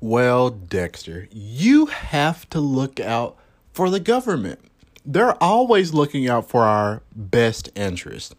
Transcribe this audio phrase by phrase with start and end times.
[0.00, 3.36] Well, Dexter, you have to look out
[3.72, 4.60] for the government.
[5.04, 8.36] They're always looking out for our best interest.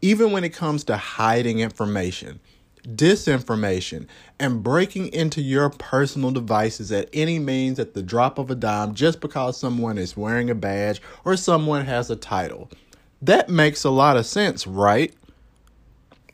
[0.00, 2.38] Even when it comes to hiding information,
[2.86, 4.06] disinformation,
[4.38, 8.94] and breaking into your personal devices at any means at the drop of a dime
[8.94, 12.70] just because someone is wearing a badge or someone has a title.
[13.22, 15.12] That makes a lot of sense, right?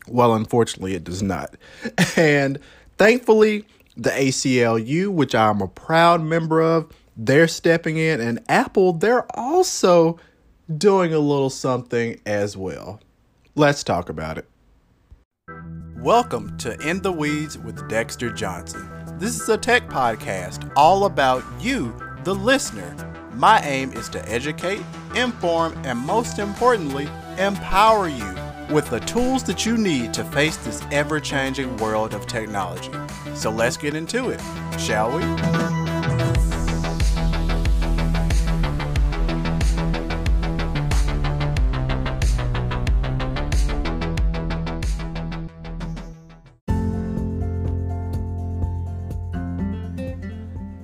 [0.08, 1.54] Well, unfortunately, it does not.
[2.16, 2.58] And
[2.98, 3.64] thankfully,
[3.96, 10.18] the ACLU, which I'm a proud member of, they're stepping in, and Apple, they're also
[10.78, 13.00] doing a little something as well.
[13.54, 14.48] Let's talk about it.
[15.98, 18.90] Welcome to In the Weeds with Dexter Johnson.
[19.18, 22.96] This is a tech podcast all about you, the listener.
[23.34, 24.82] My aim is to educate,
[25.14, 28.34] inform, and most importantly, empower you
[28.72, 32.90] with the tools that you need to face this ever changing world of technology.
[33.34, 34.40] So let's get into it,
[34.78, 35.22] shall we?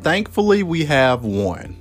[0.02, 1.76] Thankfully, we have one.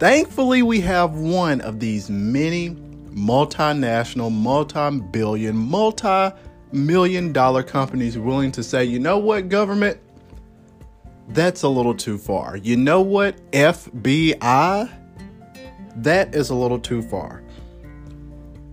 [0.00, 2.70] Thankfully, we have one of these many
[3.14, 6.34] multinational, multi billion, multi
[6.72, 9.98] million dollar companies willing to say, you know what, government?
[11.28, 12.56] That's a little too far.
[12.56, 14.92] You know what, FBI?
[15.96, 17.42] That is a little too far.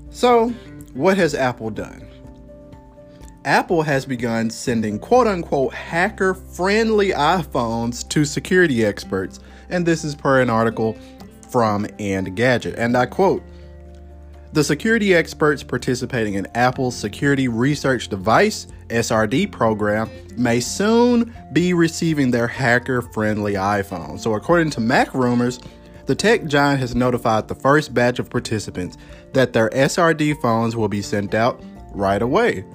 [0.09, 0.50] So,
[0.94, 2.06] what has Apple done?
[3.45, 10.14] Apple has begun sending quote unquote hacker friendly iPhones to security experts, and this is
[10.14, 10.97] per an article
[11.50, 12.75] from Engadget.
[12.78, 13.44] And I quote
[14.54, 22.32] The security experts participating in Apple's Security Research Device SRD program may soon be receiving
[22.32, 24.20] their hacker friendly iPhone.
[24.20, 25.66] So, according to MacRumors,
[26.06, 28.98] the tech giant has notified the first batch of participants
[29.31, 32.66] that their SRD phones will be sent out right away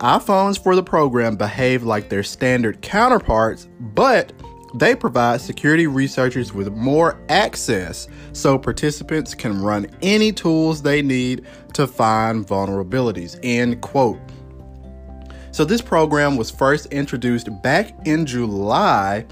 [0.00, 4.32] iPhones for the program behave like their standard counterparts, but
[4.74, 11.44] they provide security researchers with more access so participants can run any tools they need
[11.72, 13.38] to find vulnerabilities.
[13.42, 14.20] End quote.
[15.52, 19.26] So, this program was first introduced back in July,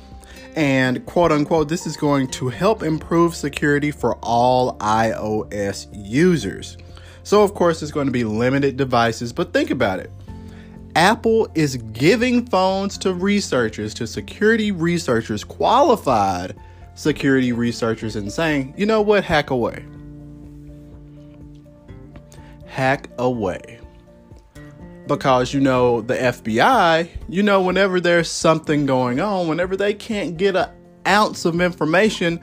[0.56, 6.76] and quote unquote, this is going to help improve security for all iOS users.
[7.22, 10.10] So, of course, it's going to be limited devices, but think about it.
[10.98, 16.56] Apple is giving phones to researchers, to security researchers, qualified
[16.96, 19.84] security researchers, and saying, you know what, hack away.
[22.66, 23.78] Hack away.
[25.06, 30.36] Because, you know, the FBI, you know, whenever there's something going on, whenever they can't
[30.36, 30.68] get an
[31.06, 32.40] ounce of information,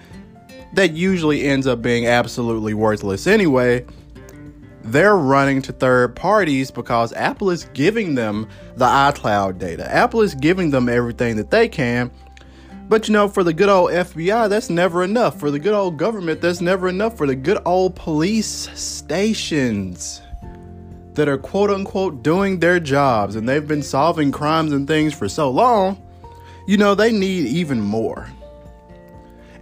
[0.71, 3.85] that usually ends up being absolutely worthless anyway
[4.85, 9.91] they're running to third parties because Apple is giving them the iCloud data.
[9.91, 12.12] Apple is giving them everything that they can.
[12.88, 15.40] But you know, for the good old FBI, that's never enough.
[15.40, 17.18] For the good old government, that's never enough.
[17.18, 20.22] For the good old police stations
[21.16, 25.28] that are quote unquote doing their jobs and they've been solving crimes and things for
[25.28, 26.00] so long,
[26.68, 28.29] you know, they need even more.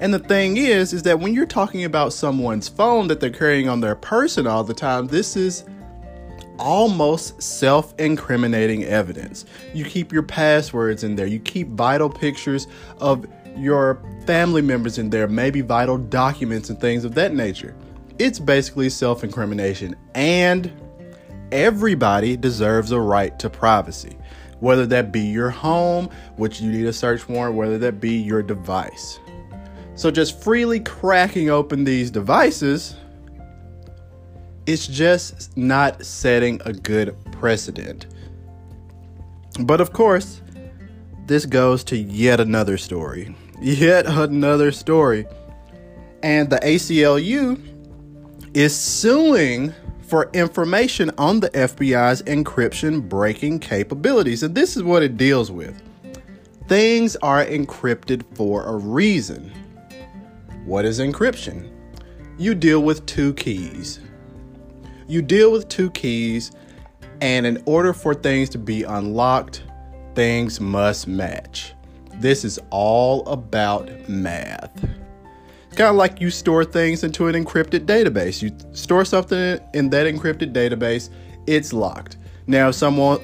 [0.03, 3.69] And the thing is, is that when you're talking about someone's phone that they're carrying
[3.69, 5.63] on their person all the time, this is
[6.59, 9.45] almost self incriminating evidence.
[9.73, 12.67] You keep your passwords in there, you keep vital pictures
[12.99, 13.25] of
[13.55, 17.73] your family members in there, maybe vital documents and things of that nature.
[18.19, 20.69] It's basically self incrimination, and
[21.53, 24.17] everybody deserves a right to privacy.
[24.59, 28.43] Whether that be your home, which you need a search warrant, whether that be your
[28.43, 29.21] device.
[29.95, 32.95] So just freely cracking open these devices,
[34.65, 38.07] it's just not setting a good precedent.
[39.59, 40.41] But of course,
[41.27, 43.35] this goes to yet another story.
[43.61, 45.27] Yet another story.
[46.23, 47.61] And the ACLU
[48.53, 54.43] is suing for information on the FBI's encryption breaking capabilities.
[54.43, 55.81] And this is what it deals with
[56.67, 59.51] things are encrypted for a reason.
[60.65, 61.69] What is encryption?
[62.37, 63.99] You deal with two keys.
[65.07, 66.51] You deal with two keys,
[67.19, 69.63] and in order for things to be unlocked,
[70.15, 71.73] things must match.
[72.15, 74.71] This is all about math.
[75.67, 78.41] It's kind of like you store things into an encrypted database.
[78.41, 81.09] You store something in that encrypted database,
[81.45, 82.17] it's locked.
[82.47, 83.19] Now, if someone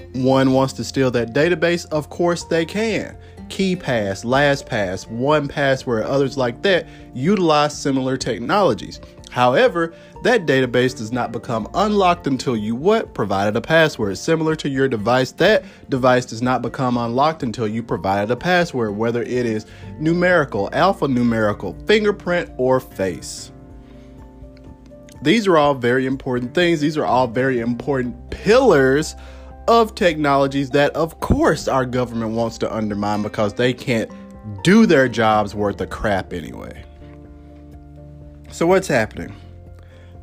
[0.54, 3.18] wants to steal that database, of course they can.
[3.50, 9.00] KeePass, LastPass, 1Password, others like that utilize similar technologies.
[9.30, 9.94] However,
[10.24, 13.14] that database does not become unlocked until you what?
[13.14, 14.18] Provided a password.
[14.18, 18.96] Similar to your device, that device does not become unlocked until you provided a password,
[18.96, 19.66] whether it is
[20.00, 23.52] numerical, alphanumerical, fingerprint, or face.
[25.22, 26.80] These are all very important things.
[26.80, 29.16] These are all very important pillars
[29.70, 34.12] of technologies that, of course, our government wants to undermine because they can't
[34.64, 36.84] do their jobs worth a crap anyway.
[38.50, 39.36] So, what's happening?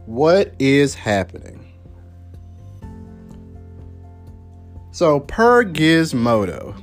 [0.07, 1.65] What is happening?
[4.91, 6.83] So, per Gizmodo,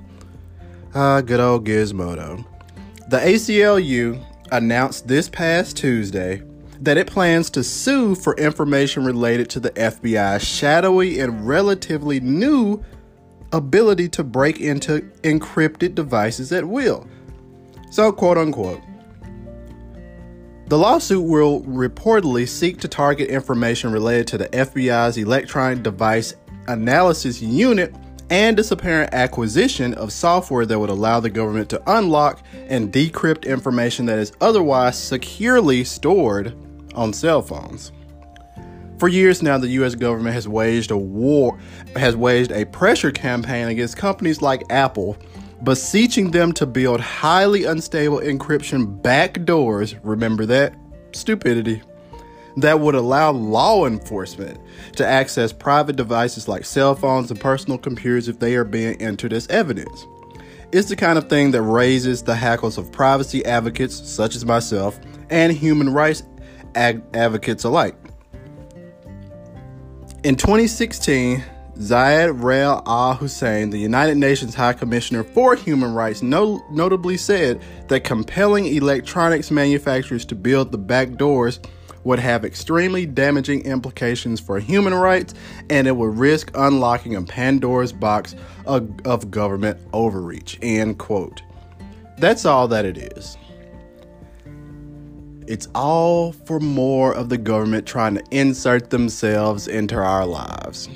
[0.95, 2.45] uh, good old Gizmodo,
[3.10, 6.42] the ACLU announced this past Tuesday
[6.83, 12.83] that it plans to sue for information related to the FBI's shadowy and relatively new
[13.53, 17.07] ability to break into encrypted devices at will.
[17.89, 18.81] So, quote unquote,
[20.68, 26.36] the lawsuit will reportedly seek to target information related to the FBI's Electronic Device
[26.68, 27.95] Analysis Unit
[28.29, 33.45] and its apparent acquisition of software that would allow the government to unlock and decrypt
[33.45, 36.57] information that is otherwise securely stored
[36.95, 37.91] on cell phones.
[38.99, 41.59] For years now, the US government has waged a war,
[41.95, 45.17] has waged a pressure campaign against companies like Apple
[45.63, 49.97] beseeching them to build highly unstable encryption backdoors.
[50.03, 50.75] Remember that?
[51.13, 51.81] Stupidity.
[52.57, 54.59] That would allow law enforcement
[54.97, 59.33] to access private devices like cell phones and personal computers if they are being entered
[59.33, 60.05] as evidence.
[60.71, 64.99] It's the kind of thing that raises the hackles of privacy advocates, such as myself,
[65.29, 66.23] and human rights
[66.75, 67.95] ag- advocates alike.
[70.23, 71.43] In 2016,
[71.79, 77.61] Zeid Ra'ad Al Hussein, the United Nations High Commissioner for Human Rights, no- notably said
[77.87, 81.59] that compelling electronics manufacturers to build the back doors
[82.03, 85.33] would have extremely damaging implications for human rights
[85.69, 88.35] and it would risk unlocking a Pandora's box
[88.65, 90.59] of, of government overreach.
[90.61, 91.41] End quote.
[92.17, 93.37] That's all that it is.
[95.47, 100.89] It's all for more of the government trying to insert themselves into our lives.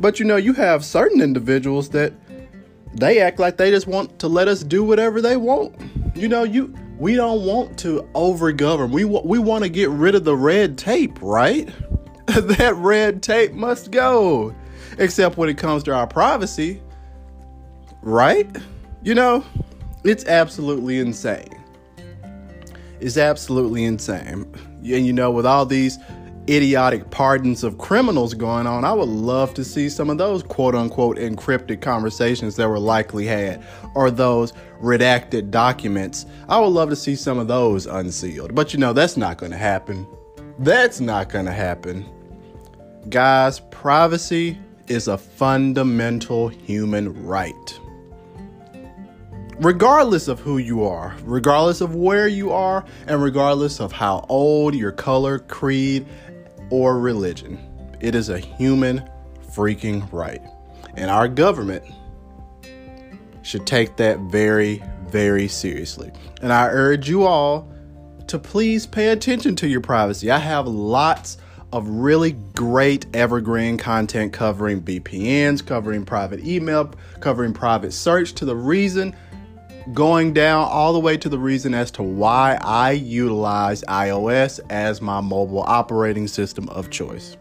[0.00, 2.12] But you know, you have certain individuals that
[2.94, 5.74] they act like they just want to let us do whatever they want.
[6.14, 8.90] You know, you we don't want to overgovern.
[8.90, 11.68] We we want to get rid of the red tape, right?
[12.26, 14.54] that red tape must go.
[14.98, 16.82] Except when it comes to our privacy,
[18.02, 18.48] right?
[19.02, 19.44] You know,
[20.04, 21.61] it's absolutely insane.
[23.02, 24.46] It's absolutely insane.
[24.84, 25.98] And you know, with all these
[26.48, 30.74] idiotic pardons of criminals going on, I would love to see some of those quote
[30.74, 33.64] unquote encrypted conversations that were likely had
[33.94, 36.26] or those redacted documents.
[36.48, 38.54] I would love to see some of those unsealed.
[38.54, 40.06] But you know, that's not going to happen.
[40.60, 42.06] That's not going to happen.
[43.08, 47.80] Guys, privacy is a fundamental human right.
[49.58, 54.74] Regardless of who you are, regardless of where you are, and regardless of how old,
[54.74, 56.06] your color, creed,
[56.70, 57.58] or religion.
[58.00, 59.08] It is a human
[59.54, 60.42] freaking right.
[60.96, 61.84] And our government
[63.42, 66.10] should take that very, very seriously.
[66.40, 67.70] And I urge you all
[68.28, 70.30] to please pay attention to your privacy.
[70.30, 71.38] I have lots
[71.72, 78.56] of really great evergreen content covering VPNs, covering private email, covering private search to the
[78.56, 79.14] reason
[79.92, 85.00] going down all the way to the reason as to why I utilize iOS as
[85.00, 87.36] my mobile operating system of choice.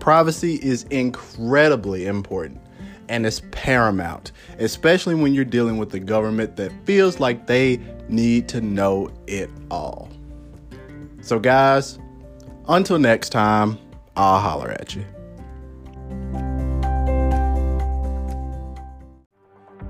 [0.00, 2.60] Privacy is incredibly important
[3.08, 8.48] and it's paramount, especially when you're dealing with the government that feels like they need
[8.48, 10.08] to know it all.
[11.20, 11.98] So, guys,
[12.68, 13.78] until next time,
[14.16, 15.04] I'll holler at you.